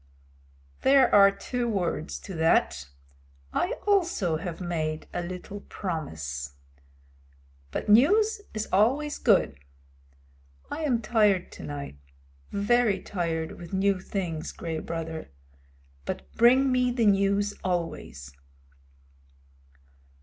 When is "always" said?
8.73-9.19, 17.63-18.33